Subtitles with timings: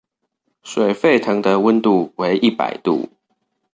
[0.63, 3.07] 水沸騰的溫度為一百度